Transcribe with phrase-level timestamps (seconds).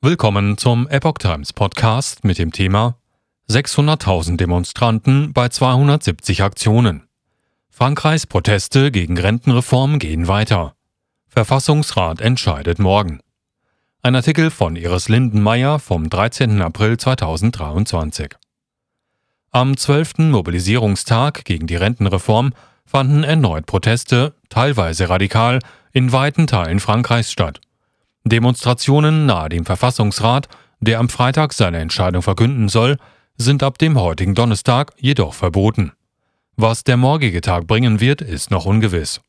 [0.00, 2.94] Willkommen zum Epoch Times Podcast mit dem Thema
[3.50, 7.08] 600.000 Demonstranten bei 270 Aktionen.
[7.68, 10.76] Frankreichs Proteste gegen Rentenreform gehen weiter.
[11.26, 13.18] Verfassungsrat entscheidet morgen.
[14.00, 16.62] Ein Artikel von Iris Lindenmeier vom 13.
[16.62, 18.36] April 2023.
[19.50, 20.18] Am 12.
[20.18, 22.52] Mobilisierungstag gegen die Rentenreform
[22.86, 25.58] fanden erneut Proteste, teilweise radikal,
[25.90, 27.60] in weiten Teilen Frankreichs statt.
[28.28, 30.48] Demonstrationen nahe dem Verfassungsrat,
[30.80, 32.96] der am Freitag seine Entscheidung verkünden soll,
[33.36, 35.92] sind ab dem heutigen Donnerstag jedoch verboten.
[36.56, 39.20] Was der morgige Tag bringen wird, ist noch ungewiss.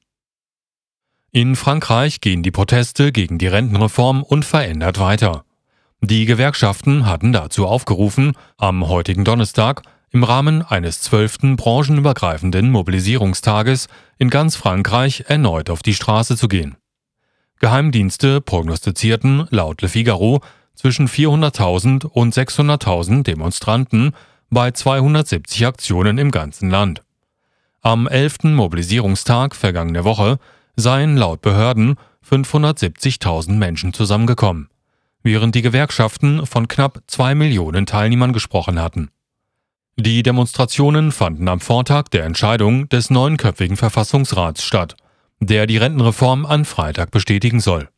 [1.32, 5.44] In Frankreich gehen die Proteste gegen die Rentenreform unverändert weiter.
[6.02, 13.88] Die Gewerkschaften hatten dazu aufgerufen, am heutigen Donnerstag im Rahmen eines zwölften branchenübergreifenden Mobilisierungstages
[14.18, 16.78] in ganz Frankreich erneut auf die Straße zu gehen.
[17.60, 20.42] Geheimdienste prognostizierten laut Le Figaro
[20.76, 24.14] zwischen 400.000 und 600.000 Demonstranten
[24.50, 27.04] bei 270 Aktionen im ganzen Land.
[27.82, 28.44] Am 11.
[28.44, 30.40] Mobilisierungstag vergangene Woche
[30.78, 31.96] seien laut Behörden
[32.30, 34.70] 570.000 Menschen zusammengekommen,
[35.22, 39.10] während die Gewerkschaften von knapp zwei Millionen Teilnehmern gesprochen hatten.
[39.98, 44.96] Die Demonstrationen fanden am Vortag der Entscheidung des neunköpfigen Verfassungsrats statt–
[45.40, 47.90] der die Rentenreform an Freitag bestätigen soll.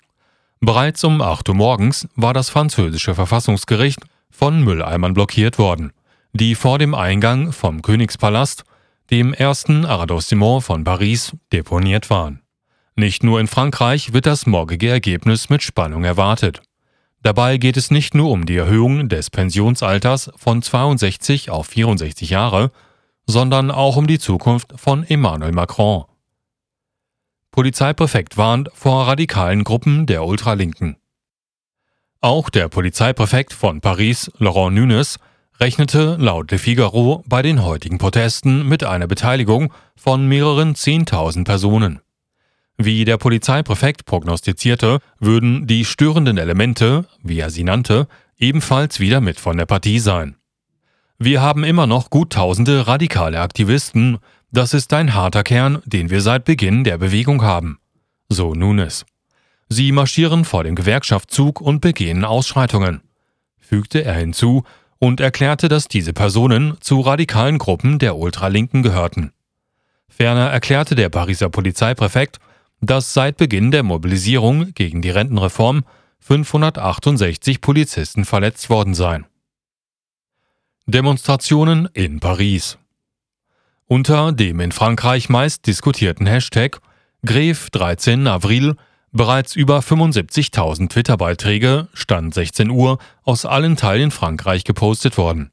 [0.59, 5.91] Bereits um 8 Uhr morgens war das französische Verfassungsgericht von Mülleimern blockiert worden,
[6.33, 8.63] die vor dem Eingang vom Königspalast,
[9.09, 12.41] dem ersten Arrondissement von Paris, deponiert waren.
[12.95, 16.61] Nicht nur in Frankreich wird das morgige Ergebnis mit Spannung erwartet.
[17.23, 22.71] Dabei geht es nicht nur um die Erhöhung des Pensionsalters von 62 auf 64 Jahre,
[23.27, 26.05] sondern auch um die Zukunft von Emmanuel Macron.
[27.51, 30.95] Polizeipräfekt warnt vor radikalen Gruppen der Ultralinken.
[32.21, 35.19] Auch der Polizeipräfekt von Paris, Laurent Nunes,
[35.59, 41.99] rechnete laut Le Figaro bei den heutigen Protesten mit einer Beteiligung von mehreren Zehntausend Personen.
[42.77, 48.07] Wie der Polizeipräfekt prognostizierte, würden die störenden Elemente, wie er sie nannte,
[48.37, 50.37] ebenfalls wieder mit von der Partie sein.
[51.19, 54.19] Wir haben immer noch gut tausende radikale Aktivisten,
[54.51, 57.79] das ist ein harter Kern, den wir seit Beginn der Bewegung haben.
[58.29, 59.05] So Nunes.
[59.69, 63.01] Sie marschieren vor dem Gewerkschaftszug und begehen Ausschreitungen.
[63.59, 64.63] Fügte er hinzu
[64.99, 69.31] und erklärte, dass diese Personen zu radikalen Gruppen der Ultralinken gehörten.
[70.09, 72.39] Ferner erklärte der Pariser Polizeipräfekt,
[72.81, 75.85] dass seit Beginn der Mobilisierung gegen die Rentenreform
[76.19, 79.25] 568 Polizisten verletzt worden seien.
[80.85, 82.77] Demonstrationen in Paris
[83.91, 86.79] unter dem in Frankreich meist diskutierten Hashtag
[87.25, 88.77] Greve 13 Avril
[89.11, 95.51] bereits über 75.000 Twitter-Beiträge, Stand 16 Uhr, aus allen Teilen Frankreich gepostet worden.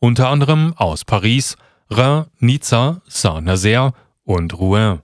[0.00, 1.56] Unter anderem aus Paris,
[1.88, 3.94] Reims, Nizza, Saint-Nazaire
[4.24, 5.00] und Rouen.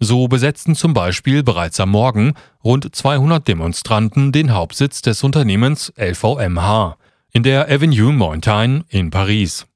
[0.00, 6.96] So besetzten zum Beispiel bereits am Morgen rund 200 Demonstranten den Hauptsitz des Unternehmens LVMH
[7.30, 9.69] in der Avenue Montaigne in Paris.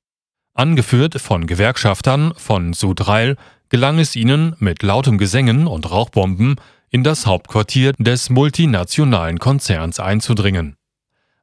[0.57, 3.37] Angeführt von Gewerkschaftern von Sudreil
[3.71, 6.57] gelang es ihnen mit lautem Gesängen und Rauchbomben
[6.91, 10.77] in das Hauptquartier des multinationalen Konzerns einzudringen.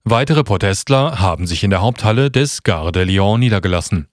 [0.05, 4.07] Weitere Protestler haben sich in der Haupthalle des Gare de Lyon niedergelassen.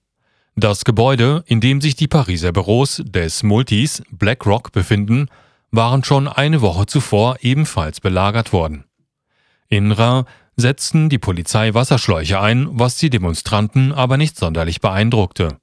[0.57, 5.29] Das Gebäude, in dem sich die Pariser Büros des Multis BlackRock befinden,
[5.71, 8.83] waren schon eine Woche zuvor ebenfalls belagert worden.
[9.69, 10.25] In Rhin
[10.59, 15.57] setzten die Polizei Wasserschläuche ein, was die Demonstranten aber nicht sonderlich beeindruckte.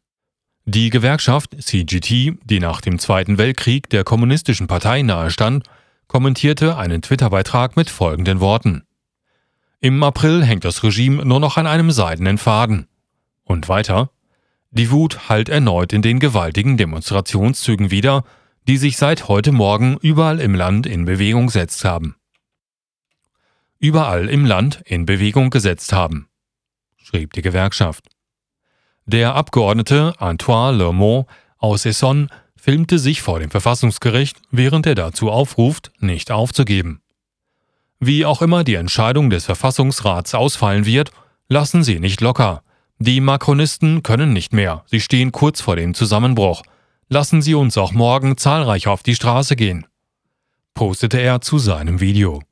[0.64, 5.64] Die Gewerkschaft CGT, die nach dem Zweiten Weltkrieg der Kommunistischen Partei nahestand,
[6.08, 8.82] kommentierte einen Twitter-Beitrag mit folgenden Worten.
[9.80, 12.86] Im April hängt das Regime nur noch an einem seidenen Faden.
[13.44, 14.10] Und weiter.
[14.70, 18.24] Die Wut hallt erneut in den gewaltigen Demonstrationszügen wieder,
[18.66, 22.16] die sich seit heute Morgen überall im Land in Bewegung setzt haben
[23.78, 26.28] überall im Land in Bewegung gesetzt haben,
[26.96, 28.04] schrieb die Gewerkschaft.
[29.04, 31.26] Der Abgeordnete Antoine Lermont
[31.58, 37.00] aus Essonne filmte sich vor dem Verfassungsgericht, während er dazu aufruft, nicht aufzugeben.
[38.00, 41.12] Wie auch immer die Entscheidung des Verfassungsrats ausfallen wird,
[41.48, 42.62] lassen Sie nicht locker.
[42.98, 46.62] Die Makronisten können nicht mehr, sie stehen kurz vor dem Zusammenbruch.
[47.08, 49.86] Lassen Sie uns auch morgen zahlreich auf die Straße gehen,
[50.74, 52.42] postete er zu seinem Video.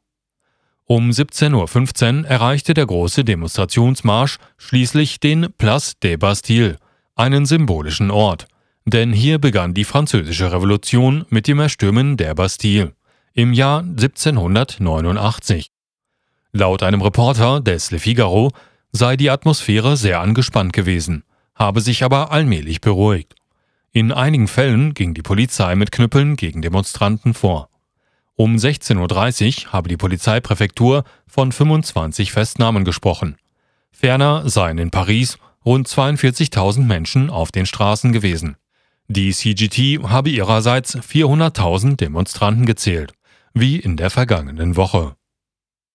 [0.86, 6.76] Um 17.15 Uhr erreichte der große Demonstrationsmarsch schließlich den Place des Bastille,
[7.16, 8.46] einen symbolischen Ort.
[8.84, 12.92] Denn hier begann die Französische Revolution mit dem Erstürmen der Bastille
[13.32, 15.70] im Jahr 1789.
[16.52, 18.52] Laut einem Reporter des Le Figaro
[18.92, 23.34] sei die Atmosphäre sehr angespannt gewesen, habe sich aber allmählich beruhigt.
[23.90, 27.70] In einigen Fällen ging die Polizei mit Knüppeln gegen Demonstranten vor.
[28.36, 33.36] Um 16.30 Uhr habe die Polizeipräfektur von 25 Festnahmen gesprochen.
[33.92, 38.56] Ferner seien in Paris rund 42.000 Menschen auf den Straßen gewesen.
[39.06, 43.12] Die CGT habe ihrerseits 400.000 Demonstranten gezählt,
[43.52, 45.14] wie in der vergangenen Woche.